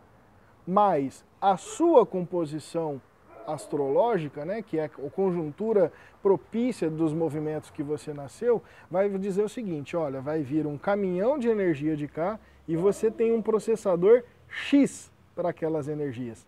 mais 0.67 1.25
a 1.41 1.57
sua 1.57 2.05
composição 2.05 3.01
astrológica, 3.47 4.45
né, 4.45 4.61
que 4.61 4.77
é 4.77 4.85
a 4.85 4.89
conjuntura 4.89 5.91
propícia 6.21 6.89
dos 6.89 7.13
movimentos 7.13 7.69
que 7.69 7.83
você 7.83 8.13
nasceu, 8.13 8.61
vai 8.89 9.09
dizer 9.09 9.43
o 9.43 9.49
seguinte, 9.49 9.95
olha, 9.95 10.21
vai 10.21 10.41
vir 10.41 10.65
um 10.65 10.77
caminhão 10.77 11.37
de 11.37 11.47
energia 11.47 11.95
de 11.95 12.07
cá 12.07 12.39
e 12.67 12.75
você 12.75 13.11
tem 13.11 13.33
um 13.33 13.41
processador 13.41 14.23
X 14.47 15.11
para 15.35 15.49
aquelas 15.49 15.87
energias. 15.87 16.45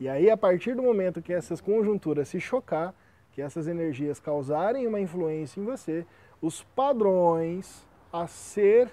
E 0.00 0.08
aí, 0.08 0.30
a 0.30 0.36
partir 0.36 0.74
do 0.74 0.82
momento 0.82 1.20
que 1.20 1.32
essas 1.32 1.60
conjunturas 1.60 2.28
se 2.28 2.40
chocar, 2.40 2.94
que 3.32 3.42
essas 3.42 3.66
energias 3.66 4.20
causarem 4.20 4.86
uma 4.86 5.00
influência 5.00 5.60
em 5.60 5.64
você, 5.64 6.06
os 6.40 6.62
padrões 6.62 7.86
a 8.12 8.26
ser 8.26 8.90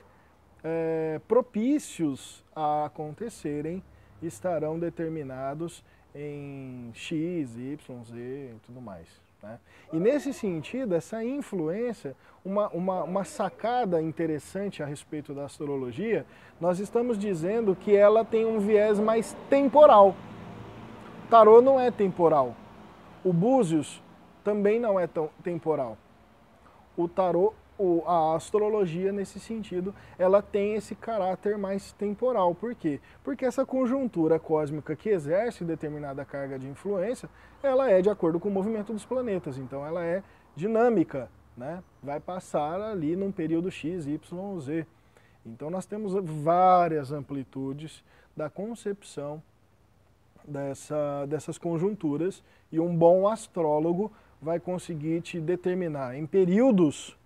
é, 0.64 1.22
propícios 1.28 2.44
a 2.56 2.86
acontecerem 2.86 3.84
estarão 4.22 4.80
determinados 4.80 5.84
em 6.16 6.92
X, 6.94 7.58
Y, 7.58 8.04
Z 8.04 8.16
e 8.16 8.60
tudo 8.66 8.80
mais. 8.80 9.08
Né? 9.44 9.60
E 9.92 10.00
nesse 10.00 10.34
sentido, 10.34 10.96
essa 10.96 11.24
influência, 11.24 12.16
uma, 12.44 12.70
uma, 12.70 13.04
uma 13.04 13.24
sacada 13.26 14.02
interessante 14.02 14.82
a 14.82 14.86
respeito 14.86 15.34
da 15.34 15.46
astrologia, 15.46 16.26
nós 16.60 16.80
estamos 16.80 17.18
dizendo 17.20 17.76
que 17.76 17.96
ela 17.96 18.24
tem 18.24 18.46
um 18.46 18.60
viés 18.60 19.00
mais 19.00 19.36
temporal. 19.50 20.16
Tarô 21.30 21.62
não 21.62 21.80
é 21.80 21.92
temporal. 21.92 22.56
O 23.24 23.34
Búzios 23.34 24.02
também 24.44 24.80
não 24.80 25.00
é 25.00 25.08
tão 25.08 25.30
temporal. 25.44 25.98
O 26.96 27.08
tarô 27.08 27.54
a 28.06 28.36
astrologia, 28.36 29.12
nesse 29.12 29.40
sentido, 29.40 29.94
ela 30.18 30.42
tem 30.42 30.76
esse 30.76 30.96
caráter 30.96 31.58
mais 31.58 31.92
temporal. 31.92 32.56
Por 32.56 32.74
quê? 32.74 33.00
Porque 33.24 33.46
essa 33.46 33.66
conjuntura 33.66 34.40
cósmica 34.40 34.96
que 34.96 35.10
exerce 35.10 35.64
determinada 35.64 36.24
carga 36.24 36.58
de 36.58 36.68
influência, 36.68 37.30
ela 37.62 37.90
é 37.90 38.02
de 38.02 38.10
acordo 38.10 38.40
com 38.40 38.48
o 38.48 38.52
movimento 38.52 38.94
dos 38.94 39.06
planetas. 39.06 39.58
Então, 39.58 39.86
ela 39.86 40.04
é 40.04 40.24
dinâmica, 40.56 41.30
né? 41.58 41.84
vai 42.02 42.20
passar 42.20 42.80
ali 42.80 43.16
num 43.16 43.32
período 43.32 43.70
X, 43.70 44.06
Y, 44.08 44.60
Z. 44.60 44.88
Então, 45.46 45.70
nós 45.70 45.86
temos 45.86 46.14
várias 46.14 47.12
amplitudes 47.12 48.04
da 48.36 48.50
concepção 48.50 49.44
dessa, 50.48 51.26
dessas 51.26 51.58
conjunturas 51.58 52.44
e 52.72 52.80
um 52.80 52.96
bom 52.96 53.28
astrólogo 53.28 54.12
vai 54.42 54.60
conseguir 54.60 55.22
te 55.22 55.40
determinar 55.40 56.16
em 56.16 56.26
períodos 56.26 57.18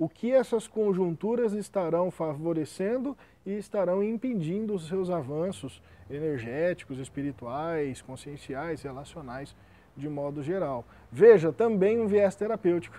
o 0.00 0.08
que 0.08 0.32
essas 0.32 0.66
conjunturas 0.66 1.52
estarão 1.52 2.10
favorecendo 2.10 3.14
e 3.44 3.52
estarão 3.58 4.02
impedindo 4.02 4.72
os 4.72 4.88
seus 4.88 5.10
avanços 5.10 5.82
energéticos, 6.08 6.98
espirituais, 6.98 8.00
conscienciais, 8.00 8.80
relacionais, 8.80 9.54
de 9.94 10.08
modo 10.08 10.42
geral. 10.42 10.86
Veja, 11.12 11.52
também 11.52 12.00
um 12.00 12.06
viés 12.06 12.34
terapêutico. 12.34 12.96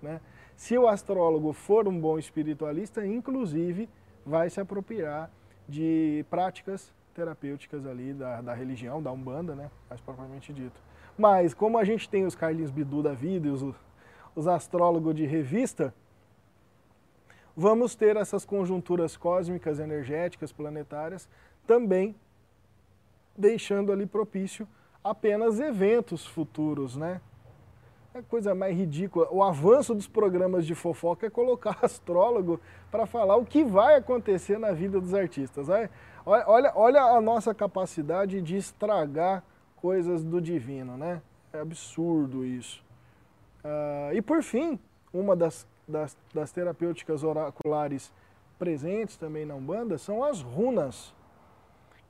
Né? 0.00 0.20
Se 0.54 0.78
o 0.78 0.86
astrólogo 0.86 1.52
for 1.52 1.88
um 1.88 2.00
bom 2.00 2.20
espiritualista, 2.20 3.04
inclusive 3.04 3.88
vai 4.24 4.48
se 4.48 4.60
apropriar 4.60 5.28
de 5.68 6.24
práticas 6.30 6.94
terapêuticas 7.14 7.84
ali 7.84 8.14
da, 8.14 8.40
da 8.40 8.54
religião, 8.54 9.02
da 9.02 9.10
Umbanda, 9.10 9.56
né? 9.56 9.68
mais 9.90 10.00
propriamente 10.00 10.52
dito. 10.52 10.80
Mas 11.18 11.52
como 11.52 11.78
a 11.78 11.82
gente 11.82 12.08
tem 12.08 12.24
os 12.24 12.36
Carlinhos 12.36 12.70
Bidu 12.70 13.02
da 13.02 13.12
vida 13.12 13.48
e 13.48 13.50
os, 13.50 13.74
os 14.36 14.46
astrólogos 14.46 15.16
de 15.16 15.26
revista, 15.26 15.92
vamos 17.58 17.96
ter 17.96 18.16
essas 18.16 18.44
conjunturas 18.44 19.16
cósmicas, 19.16 19.80
energéticas, 19.80 20.52
planetárias, 20.52 21.28
também 21.66 22.14
deixando 23.36 23.90
ali 23.90 24.06
propício 24.06 24.66
apenas 25.02 25.58
eventos 25.58 26.24
futuros, 26.24 26.96
né? 26.96 27.20
É 28.14 28.22
coisa 28.22 28.54
mais 28.54 28.76
ridícula. 28.76 29.26
O 29.32 29.42
avanço 29.42 29.92
dos 29.92 30.06
programas 30.06 30.64
de 30.64 30.74
fofoca 30.76 31.26
é 31.26 31.30
colocar 31.30 31.76
astrólogo 31.82 32.60
para 32.92 33.06
falar 33.06 33.34
o 33.36 33.44
que 33.44 33.64
vai 33.64 33.96
acontecer 33.96 34.56
na 34.56 34.70
vida 34.70 35.00
dos 35.00 35.12
artistas. 35.12 35.66
Olha, 36.24 36.72
olha 36.76 37.02
a 37.02 37.20
nossa 37.20 37.52
capacidade 37.52 38.40
de 38.40 38.56
estragar 38.56 39.42
coisas 39.74 40.22
do 40.22 40.40
divino, 40.40 40.96
né? 40.96 41.20
É 41.52 41.58
absurdo 41.58 42.44
isso. 42.44 42.84
Uh, 43.64 44.14
e 44.14 44.22
por 44.22 44.44
fim, 44.44 44.78
uma 45.12 45.34
das 45.34 45.66
das, 45.88 46.16
das 46.34 46.52
terapêuticas 46.52 47.24
oraculares 47.24 48.12
presentes 48.58 49.16
também 49.16 49.46
na 49.46 49.54
Umbanda 49.54 49.96
são 49.96 50.22
as 50.22 50.42
runas, 50.42 51.14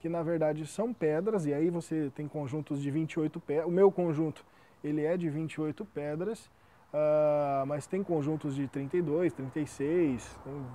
que 0.00 0.08
na 0.08 0.22
verdade 0.22 0.66
são 0.66 0.92
pedras, 0.92 1.46
e 1.46 1.54
aí 1.54 1.70
você 1.70 2.10
tem 2.14 2.26
conjuntos 2.26 2.82
de 2.82 2.90
28 2.90 3.38
pedras. 3.40 3.68
O 3.68 3.70
meu 3.70 3.92
conjunto 3.92 4.44
ele 4.82 5.04
é 5.04 5.16
de 5.16 5.28
28 5.28 5.84
pedras, 5.86 6.46
uh, 6.92 7.66
mas 7.66 7.86
tem 7.86 8.02
conjuntos 8.02 8.54
de 8.54 8.66
32, 8.68 9.32
36, 9.32 10.40
tem 10.44 10.66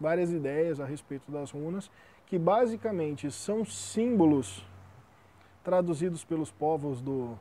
várias 0.00 0.32
ideias 0.32 0.80
a 0.80 0.84
respeito 0.84 1.30
das 1.30 1.50
runas, 1.50 1.90
que 2.26 2.38
basicamente 2.38 3.30
são 3.30 3.64
símbolos 3.64 4.66
traduzidos 5.62 6.24
pelos 6.24 6.50
povos 6.50 7.00
do, 7.00 7.38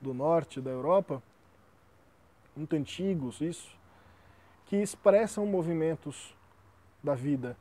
do 0.00 0.12
norte 0.12 0.60
da 0.60 0.70
Europa, 0.70 1.22
muito 2.56 2.76
antigos, 2.76 3.40
isso, 3.40 3.79
que 4.70 4.76
expressam 4.76 5.44
movimentos 5.44 6.32
da 7.02 7.12
vida, 7.12 7.56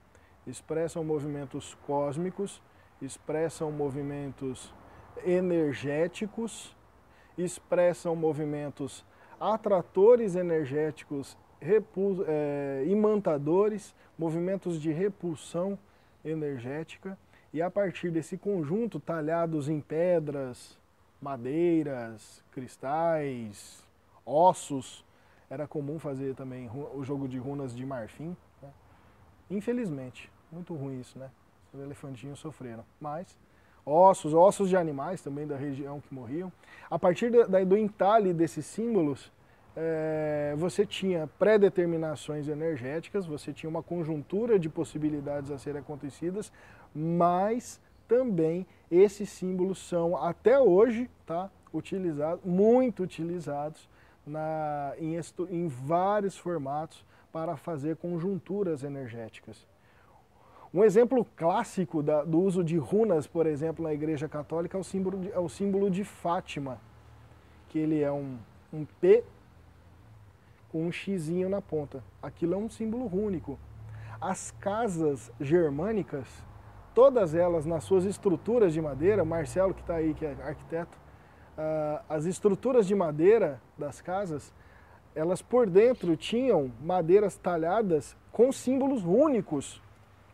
expressam 0.45 1.03
movimentos 1.03 1.75
cósmicos, 1.87 2.61
expressam 3.01 3.71
movimentos 3.71 4.71
energéticos, 5.25 6.77
expressam 7.35 8.15
movimentos 8.15 9.03
atratores 9.39 10.35
energéticos 10.35 11.35
é, 11.59 12.83
imantadores, 12.85 13.95
movimentos 14.15 14.79
de 14.79 14.91
repulsão 14.91 15.79
energética, 16.23 17.17
e 17.51 17.59
a 17.59 17.71
partir 17.71 18.11
desse 18.11 18.37
conjunto, 18.37 18.99
talhados 18.99 19.67
em 19.67 19.81
pedras, 19.81 20.77
madeiras, 21.19 22.43
cristais, 22.51 23.83
ossos, 24.23 25.03
era 25.49 25.67
comum 25.67 25.97
fazer 25.97 26.35
também 26.35 26.69
o 26.93 27.03
jogo 27.03 27.27
de 27.27 27.37
runas 27.37 27.75
de 27.75 27.85
marfim. 27.85 28.35
Né? 28.61 28.69
Infelizmente, 29.49 30.31
muito 30.51 30.75
ruim 30.75 30.99
isso, 30.99 31.17
né? 31.17 31.29
Os 31.73 31.79
elefantinhos 31.79 32.39
sofreram. 32.39 32.83
Mas 32.99 33.37
ossos, 33.85 34.33
ossos 34.33 34.69
de 34.69 34.77
animais 34.77 35.21
também 35.21 35.47
da 35.47 35.55
região 35.55 35.99
que 35.99 36.13
morriam. 36.13 36.51
A 36.89 36.99
partir 36.99 37.31
da, 37.31 37.63
do 37.63 37.77
entalhe 37.77 38.33
desses 38.33 38.65
símbolos, 38.65 39.31
é, 39.75 40.53
você 40.57 40.85
tinha 40.85 41.27
pré-determinações 41.39 42.47
energéticas, 42.47 43.25
você 43.25 43.53
tinha 43.53 43.69
uma 43.69 43.81
conjuntura 43.81 44.59
de 44.59 44.69
possibilidades 44.69 45.51
a 45.51 45.57
serem 45.57 45.81
acontecidas, 45.81 46.51
mas 46.93 47.79
também 48.07 48.65
esses 48.91 49.29
símbolos 49.29 49.79
são 49.87 50.17
até 50.17 50.59
hoje 50.59 51.09
tá, 51.25 51.49
utilizados, 51.71 52.43
muito 52.43 53.03
utilizados 53.03 53.87
na, 54.29 54.93
em, 54.97 55.19
em 55.49 55.67
vários 55.67 56.37
formatos 56.37 57.05
para 57.31 57.57
fazer 57.57 57.97
conjunturas 57.97 58.83
energéticas. 58.83 59.67
Um 60.73 60.83
exemplo 60.83 61.25
clássico 61.35 62.03
da, 62.03 62.23
do 62.23 62.39
uso 62.39 62.63
de 62.63 62.77
runas, 62.77 63.25
por 63.25 63.47
exemplo, 63.47 63.83
na 63.83 63.93
Igreja 63.93 64.29
Católica 64.29 64.77
é 64.77 64.79
o 64.79 64.83
símbolo 64.83 65.17
de, 65.19 65.31
é 65.31 65.39
o 65.39 65.49
símbolo 65.49 65.89
de 65.89 66.03
Fátima, 66.03 66.79
que 67.69 67.79
ele 67.79 68.01
é 68.01 68.11
um, 68.11 68.37
um 68.71 68.85
P 68.85 69.23
com 70.71 70.85
um 70.85 70.91
xizinho 70.91 71.49
na 71.49 71.59
ponta. 71.59 72.03
Aquilo 72.21 72.53
é 72.53 72.57
um 72.57 72.69
símbolo 72.69 73.07
rúnico. 73.07 73.57
As 74.21 74.51
casas 74.51 75.31
germânicas, 75.41 76.27
todas 76.93 77.33
elas 77.33 77.65
nas 77.65 77.83
suas 77.83 78.05
estruturas 78.05 78.71
de 78.71 78.81
madeira, 78.81 79.25
Marcelo 79.25 79.73
que 79.73 79.81
está 79.81 79.95
aí, 79.95 80.13
que 80.13 80.25
é 80.25 80.35
arquiteto, 80.43 80.95
uh, 81.59 82.01
as 82.07 82.25
estruturas 82.25 82.87
de 82.87 82.95
madeira 82.95 83.61
das 83.77 83.99
casas, 83.99 84.53
elas 85.13 85.41
por 85.41 85.69
dentro 85.69 86.15
tinham 86.15 86.71
madeiras 86.81 87.35
talhadas 87.35 88.15
com 88.31 88.51
símbolos 88.51 89.03
únicos. 89.03 89.81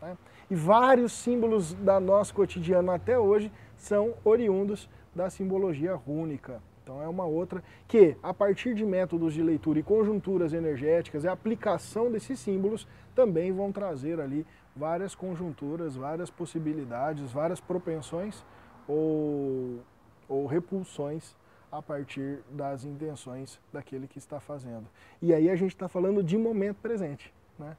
Né? 0.01 0.15
E 0.50 0.55
vários 0.55 1.12
símbolos 1.12 1.74
da 1.74 2.00
nosso 2.00 2.36
cotidiano 2.36 2.91
até 2.91 3.17
hoje 3.17 3.51
são 3.75 4.13
oriundos 4.24 4.88
da 5.15 5.29
simbologia 5.29 5.96
rúnica. 5.96 6.62
Então 6.84 7.01
é 7.01 7.08
uma 7.08 7.25
outra 7.25 7.63
que, 7.88 8.15
a 8.22 8.32
partir 8.32 8.75
de 8.75 8.86
métodos 8.86 9.34
de 9.34 9.41
leitura 9.41 9.79
e 9.79 9.84
conjunturas 9.84 10.53
energéticas, 10.53 11.25
a 11.25 11.32
aplicação 11.32 12.12
desses 12.12 12.39
símbolos 12.39 12.88
também 13.15 13.51
vão 13.51 13.72
trazer 13.72 14.20
ali 14.20 14.46
várias 14.75 15.15
conjunturas, 15.15 15.96
várias 15.96 16.29
possibilidades, 16.29 17.32
várias 17.32 17.60
propensões 17.60 18.46
ou, 18.88 19.79
ou 20.27 20.46
repulsões 20.46 21.36
a 21.72 21.82
partir 21.82 22.39
das 22.50 22.86
intenções 22.86 23.60
daquele 23.72 24.08
que 24.08 24.17
está 24.17 24.39
fazendo. 24.39 24.88
E 25.22 25.34
aí 25.34 25.50
a 25.50 25.55
gente 25.55 25.72
está 25.72 25.88
falando 25.88 26.24
de 26.24 26.38
momento 26.38 26.77
presente. 26.77 27.34
Né? 27.60 27.75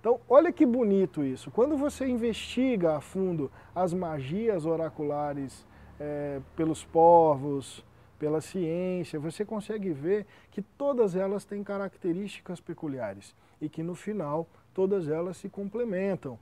Então, 0.00 0.20
olha 0.28 0.52
que 0.52 0.66
bonito 0.66 1.24
isso. 1.24 1.50
Quando 1.50 1.76
você 1.76 2.06
investiga 2.06 2.96
a 2.96 3.00
fundo 3.00 3.50
as 3.74 3.92
magias 3.92 4.66
oraculares 4.66 5.66
é, 5.98 6.40
pelos 6.54 6.84
povos, 6.84 7.84
pela 8.18 8.40
ciência, 8.40 9.18
você 9.18 9.44
consegue 9.44 9.90
ver 9.90 10.26
que 10.50 10.62
todas 10.62 11.16
elas 11.16 11.44
têm 11.44 11.64
características 11.64 12.60
peculiares 12.60 13.34
e 13.60 13.68
que 13.68 13.82
no 13.82 13.94
final 13.94 14.46
todas 14.72 15.08
elas 15.08 15.36
se 15.36 15.48
complementam, 15.48 16.38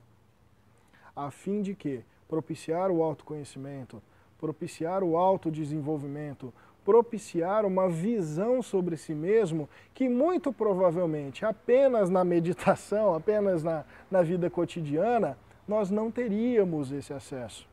a 1.15 1.31
fim 1.31 1.63
de 1.63 1.75
que 1.75 2.05
propiciar 2.29 2.91
o 2.91 3.03
autoconhecimento, 3.03 4.03
propiciar 4.43 5.05
o 5.05 5.17
autodesenvolvimento, 5.17 6.53
propiciar 6.85 7.65
uma 7.65 7.89
visão 7.89 8.61
sobre 8.61 8.97
si 8.97 9.15
mesmo 9.15 9.69
que 9.95 10.09
muito 10.09 10.53
provavelmente 10.53 11.45
apenas 11.45 12.11
na 12.11 12.25
meditação, 12.25 13.15
apenas 13.15 13.63
na, 13.63 13.85
na 14.11 14.21
vida 14.21 14.51
cotidiana, 14.51 15.39
nós 15.67 15.93
não 15.93 16.11
teríamos 16.11 16.91
esse 16.91 17.13
acesso. 17.13 17.69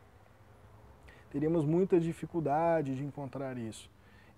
Teríamos 1.32 1.66
muita 1.66 2.00
dificuldade 2.00 2.96
de 2.96 3.04
encontrar 3.04 3.58
isso. 3.58 3.90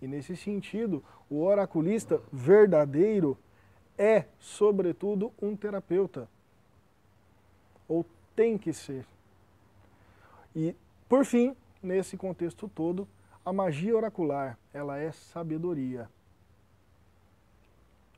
E 0.01 0.07
nesse 0.07 0.37
sentido, 0.37 1.03
o 1.29 1.43
oraculista 1.43 2.21
verdadeiro 2.31 3.37
é, 3.97 4.23
sobretudo, 4.39 5.33
um 5.41 5.53
terapeuta. 5.53 6.29
Ou 7.89 8.05
tem 8.37 8.57
que 8.57 8.71
ser. 8.71 9.05
E, 10.55 10.73
por 11.09 11.25
fim, 11.25 11.55
nesse 11.81 12.17
contexto 12.17 12.67
todo, 12.67 13.07
a 13.43 13.51
magia 13.51 13.95
oracular, 13.95 14.57
ela 14.73 14.99
é 14.99 15.11
sabedoria. 15.11 16.09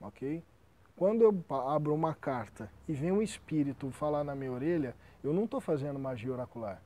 Ok? 0.01 0.43
Quando 0.95 1.21
eu 1.21 1.43
abro 1.49 1.93
uma 1.93 2.13
carta 2.13 2.69
e 2.87 2.93
vem 2.93 3.11
um 3.11 3.21
espírito 3.21 3.89
falar 3.91 4.23
na 4.23 4.35
minha 4.35 4.51
orelha, 4.51 4.95
eu 5.23 5.33
não 5.33 5.45
estou 5.45 5.59
fazendo 5.59 5.97
magia 5.97 6.31
oracular. 6.31 6.81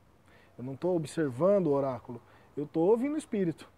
Eu 0.56 0.64
não 0.64 0.74
estou 0.74 0.96
observando 0.96 1.66
o 1.66 1.72
oráculo. 1.72 2.20
Eu 2.56 2.64
estou 2.64 2.88
ouvindo 2.88 3.14
o 3.14 3.18
espírito. 3.18 3.68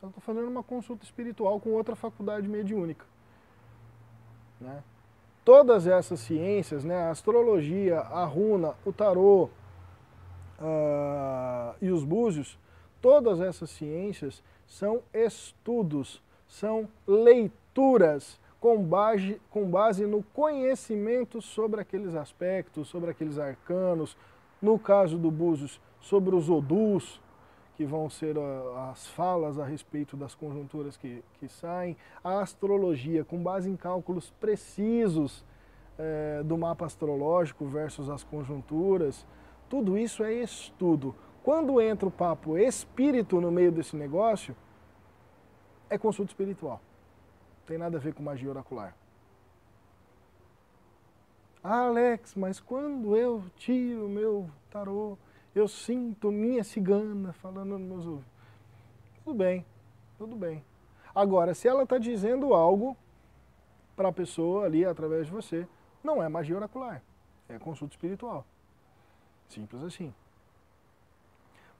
Eu 0.00 0.08
estou 0.08 0.22
fazendo 0.22 0.48
uma 0.48 0.62
consulta 0.62 1.04
espiritual 1.04 1.60
com 1.60 1.70
outra 1.70 1.94
faculdade 1.94 2.48
mediúnica. 2.48 3.04
Né? 4.60 4.82
Todas 5.44 5.86
essas 5.86 6.20
ciências, 6.20 6.84
né, 6.84 6.96
a 6.96 7.10
astrologia, 7.10 7.98
a 7.98 8.24
runa, 8.24 8.74
o 8.84 8.92
tarô 8.92 9.50
uh, 10.62 11.74
e 11.80 11.90
os 11.90 12.04
búzios, 12.04 12.58
todas 13.00 13.40
essas 13.40 13.70
ciências 13.70 14.42
são 14.66 15.02
estudos, 15.12 16.22
são 16.46 16.88
leituras 17.06 18.40
com 18.60 18.80
base, 18.82 19.40
com 19.50 19.68
base 19.68 20.06
no 20.06 20.22
conhecimento 20.22 21.42
sobre 21.42 21.80
aqueles 21.80 22.14
aspectos, 22.14 22.88
sobre 22.88 23.10
aqueles 23.10 23.38
arcanos, 23.38 24.16
no 24.60 24.78
caso 24.78 25.18
do 25.18 25.30
Búzios, 25.30 25.80
sobre 26.00 26.34
os 26.34 26.48
odus, 26.48 27.20
que 27.76 27.84
vão 27.84 28.08
ser 28.08 28.36
as 28.90 29.08
falas 29.08 29.58
a 29.58 29.64
respeito 29.64 30.16
das 30.16 30.34
conjunturas 30.34 30.96
que, 30.96 31.24
que 31.40 31.48
saem, 31.48 31.96
a 32.22 32.40
astrologia 32.40 33.24
com 33.24 33.42
base 33.42 33.68
em 33.68 33.76
cálculos 33.76 34.30
precisos 34.38 35.44
é, 35.98 36.42
do 36.44 36.56
mapa 36.56 36.86
astrológico 36.86 37.66
versus 37.66 38.08
as 38.08 38.22
conjunturas, 38.22 39.26
tudo 39.72 39.96
isso 39.96 40.22
é 40.22 40.34
estudo. 40.34 41.14
Quando 41.42 41.80
entra 41.80 42.06
o 42.06 42.10
papo 42.10 42.58
espírito 42.58 43.40
no 43.40 43.50
meio 43.50 43.72
desse 43.72 43.96
negócio, 43.96 44.54
é 45.88 45.96
consulta 45.96 46.30
espiritual. 46.30 46.78
Não 47.60 47.66
tem 47.66 47.78
nada 47.78 47.96
a 47.96 48.00
ver 48.00 48.12
com 48.12 48.22
magia 48.22 48.50
oracular. 48.50 48.94
Ah, 51.64 51.86
Alex, 51.86 52.34
mas 52.34 52.60
quando 52.60 53.16
eu 53.16 53.44
tiro 53.56 54.10
meu 54.10 54.50
tarô, 54.70 55.16
eu 55.54 55.66
sinto 55.66 56.30
minha 56.30 56.62
cigana 56.62 57.32
falando 57.32 57.78
nos 57.78 57.88
meus 57.88 58.06
ouvidos. 58.06 58.32
Tudo 59.24 59.34
bem, 59.34 59.64
tudo 60.18 60.36
bem. 60.36 60.62
Agora, 61.14 61.54
se 61.54 61.66
ela 61.66 61.84
está 61.84 61.96
dizendo 61.96 62.52
algo 62.52 62.94
para 63.96 64.10
a 64.10 64.12
pessoa 64.12 64.66
ali 64.66 64.84
através 64.84 65.24
de 65.28 65.32
você, 65.32 65.66
não 66.04 66.22
é 66.22 66.28
magia 66.28 66.56
oracular, 66.56 67.02
é 67.48 67.58
consulta 67.58 67.94
espiritual. 67.94 68.44
Simples 69.52 69.82
assim. 69.82 70.14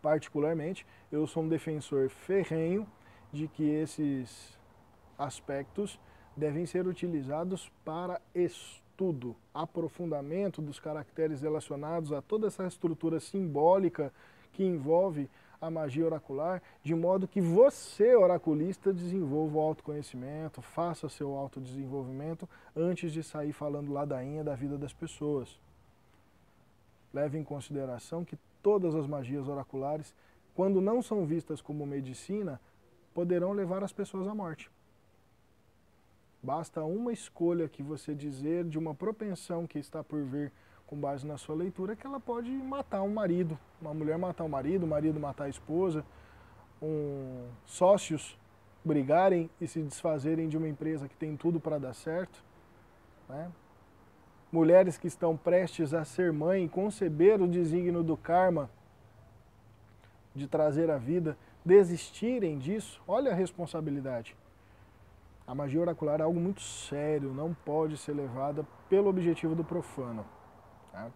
Particularmente, 0.02 0.86
eu 1.10 1.26
sou 1.26 1.42
um 1.42 1.48
defensor 1.48 2.10
ferrenho 2.10 2.86
de 3.32 3.48
que 3.48 3.62
esses 3.62 4.58
aspectos 5.18 5.98
devem 6.36 6.66
ser 6.66 6.86
utilizados 6.86 7.70
para 7.84 8.20
estudo 8.34 9.34
aprofundamento 9.54 10.60
dos 10.60 10.78
caracteres 10.78 11.40
relacionados 11.40 12.12
a 12.12 12.20
toda 12.20 12.48
essa 12.48 12.66
estrutura 12.66 13.20
simbólica 13.20 14.12
que 14.52 14.64
envolve 14.64 15.30
a 15.60 15.70
magia 15.70 16.04
oracular, 16.04 16.60
de 16.82 16.94
modo 16.94 17.28
que 17.28 17.40
você, 17.40 18.16
oraculista, 18.16 18.92
desenvolva 18.92 19.58
o 19.58 19.60
autoconhecimento, 19.60 20.60
faça 20.60 21.08
seu 21.08 21.36
autodesenvolvimento 21.36 22.48
antes 22.76 23.12
de 23.12 23.22
sair 23.22 23.52
falando 23.52 23.92
ladainha 23.92 24.42
da 24.42 24.56
vida 24.56 24.76
das 24.76 24.92
pessoas. 24.92 25.58
Leve 27.12 27.38
em 27.38 27.44
consideração 27.44 28.24
que 28.24 28.38
todas 28.62 28.94
as 28.94 29.06
magias 29.06 29.48
oraculares, 29.48 30.14
quando 30.54 30.80
não 30.80 31.02
são 31.02 31.26
vistas 31.26 31.60
como 31.60 31.86
medicina, 31.86 32.60
poderão 33.12 33.52
levar 33.52 33.82
as 33.82 33.92
pessoas 33.92 34.26
à 34.26 34.34
morte. 34.34 34.70
Basta 36.42 36.82
uma 36.82 37.12
escolha 37.12 37.68
que 37.68 37.82
você 37.82 38.14
dizer 38.14 38.64
de 38.64 38.78
uma 38.78 38.94
propensão 38.94 39.66
que 39.66 39.78
está 39.78 40.02
por 40.02 40.22
vir 40.24 40.50
com 40.86 40.96
base 40.96 41.26
na 41.26 41.38
sua 41.38 41.54
leitura 41.54 41.96
que 41.96 42.06
ela 42.06 42.20
pode 42.20 42.50
matar 42.50 43.02
um 43.02 43.12
marido, 43.12 43.58
uma 43.80 43.94
mulher 43.94 44.18
matar 44.18 44.44
o 44.44 44.46
um 44.46 44.50
marido, 44.50 44.82
o 44.82 44.86
um 44.86 44.88
marido 44.88 45.20
matar 45.20 45.44
a 45.44 45.48
esposa, 45.48 46.04
um, 46.82 47.46
sócios 47.64 48.36
brigarem 48.84 49.48
e 49.60 49.68
se 49.68 49.80
desfazerem 49.80 50.48
de 50.48 50.56
uma 50.56 50.68
empresa 50.68 51.08
que 51.08 51.16
tem 51.16 51.36
tudo 51.36 51.60
para 51.60 51.78
dar 51.78 51.94
certo. 51.94 52.42
Né? 53.28 53.50
Mulheres 54.52 54.98
que 54.98 55.06
estão 55.06 55.36
prestes 55.36 55.94
a 55.94 56.04
ser 56.04 56.30
mãe, 56.32 56.68
conceber 56.68 57.40
o 57.40 57.48
desígnio 57.48 58.02
do 58.02 58.16
karma 58.16 58.68
de 60.34 60.46
trazer 60.46 60.90
a 60.90 60.98
vida, 60.98 61.36
desistirem 61.64 62.58
disso, 62.58 63.00
olha 63.08 63.32
a 63.32 63.34
responsabilidade. 63.34 64.36
A 65.46 65.54
magia 65.54 65.80
oracular 65.80 66.20
é 66.20 66.22
algo 66.22 66.38
muito 66.38 66.60
sério, 66.60 67.32
não 67.32 67.52
pode 67.52 67.96
ser 67.96 68.12
levada 68.12 68.66
pelo 68.88 69.08
objetivo 69.08 69.54
do 69.54 69.64
profano. 69.64 70.24
Tá? 70.92 71.10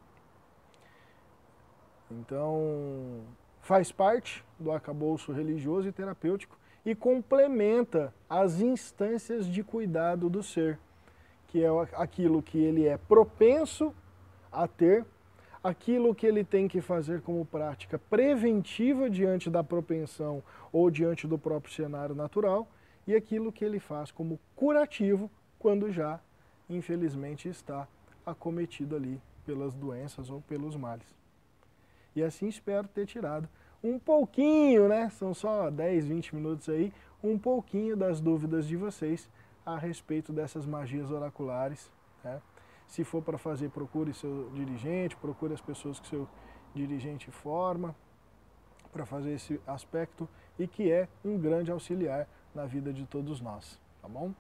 Então, 2.11 3.23
faz 3.61 3.91
parte 3.93 4.45
do 4.59 4.73
acabouço 4.73 5.33
religioso 5.33 5.89
e 5.89 5.93
terapêutico 5.93 6.59
e 6.85 6.95
complementa 6.95 8.15
as 8.29 8.61
instâncias 8.61 9.47
de 9.47 9.63
cuidado 9.65 10.31
do 10.31 10.43
ser, 10.43 10.79
que 11.57 11.65
é 11.65 11.71
aquilo 11.95 12.43
que 12.43 12.59
ele 12.59 12.87
é 12.87 12.99
propenso 12.99 13.95
a 14.53 14.69
ter, 14.69 15.07
aquilo 15.65 16.15
que 16.15 16.27
ele 16.27 16.45
tem 16.45 16.69
que 16.69 16.83
fazer 16.83 17.23
como 17.23 17.47
prática 17.47 17.99
preventiva 17.99 19.09
diante 19.09 19.49
da 19.49 19.65
propensão 19.65 20.43
ou 20.71 20.91
diante 20.91 21.27
do 21.27 21.39
próprio 21.39 21.73
cenário 21.73 22.15
natural 22.15 22.69
e 23.07 23.15
aquilo 23.15 23.51
que 23.51 23.65
ele 23.65 23.81
faz 23.81 24.11
como 24.11 24.39
curativo 24.55 25.31
quando 25.59 25.91
já, 25.91 26.21
infelizmente, 26.69 27.49
está 27.49 27.89
acometido 28.27 28.95
ali 28.95 29.19
pelas 29.47 29.73
doenças 29.73 30.29
ou 30.29 30.43
pelos 30.43 30.77
males. 30.77 31.07
E 32.15 32.23
assim 32.23 32.49
espero 32.49 32.87
ter 32.87 33.07
tirado 33.07 33.49
um 33.83 33.99
pouquinho, 33.99 34.89
né? 34.89 35.09
São 35.09 35.33
só 35.33 35.71
10, 35.71 36.07
20 36.07 36.35
minutos 36.35 36.69
aí, 36.69 36.93
um 37.25 37.39
pouquinho 37.39 37.97
das 37.97 38.21
dúvidas 38.21 38.69
de 38.69 38.77
vocês 38.77 39.27
a 39.67 39.77
respeito 39.77 40.33
dessas 40.33 40.65
magias 40.65 41.11
oraculares. 41.11 41.91
Né? 42.23 42.41
Se 42.87 43.03
for 43.03 43.21
para 43.21 43.37
fazer, 43.37 43.69
procure 43.71 44.15
seu 44.15 44.49
dirigente, 44.55 45.17
procure 45.17 45.53
as 45.53 45.61
pessoas 45.61 45.99
que 45.99 46.07
seu 46.07 46.29
dirigente 46.73 47.31
forma 47.33 47.95
para 48.93 49.05
fazer 49.05 49.33
esse 49.33 49.61
aspecto 49.67 50.29
e 50.59 50.67
que 50.69 50.91
é 50.91 51.09
um 51.25 51.37
grande 51.37 51.71
auxiliar 51.71 52.29
na 52.55 52.65
vida 52.65 52.93
de 52.93 53.05
todos 53.05 53.41
nós, 53.41 53.79
tá 54.01 54.09
bom? 54.09 54.33